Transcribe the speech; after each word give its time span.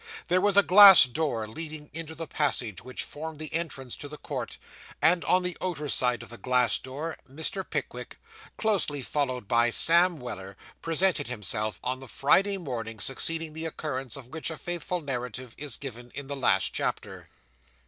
There 0.29 0.41
was 0.41 0.57
a 0.57 0.63
glass 0.63 1.03
door 1.03 1.47
leading 1.47 1.91
into 1.93 2.15
the 2.15 2.25
passage 2.25 2.81
which 2.83 3.03
formed 3.03 3.37
the 3.37 3.53
entrance 3.53 3.95
to 3.97 4.07
the 4.07 4.17
court, 4.17 4.57
and 4.99 5.23
on 5.25 5.43
the 5.43 5.55
outer 5.61 5.87
side 5.89 6.23
of 6.23 6.29
this 6.29 6.39
glass 6.39 6.79
door, 6.79 7.17
Mr. 7.29 7.63
Pickwick, 7.63 8.17
closely 8.57 9.03
followed 9.03 9.47
by 9.47 9.69
Sam 9.69 10.19
Weller, 10.19 10.57
presented 10.81 11.27
himself 11.27 11.79
on 11.83 11.99
the 11.99 12.07
Friday 12.07 12.57
morning 12.57 12.99
succeeding 12.99 13.53
the 13.53 13.65
occurrence 13.65 14.15
of 14.17 14.29
which 14.29 14.49
a 14.49 14.57
faithful 14.57 15.01
narration 15.01 15.51
is 15.55 15.77
given 15.77 16.11
in 16.15 16.25
the 16.25 16.35
last 16.35 16.73
chapter. 16.73 17.29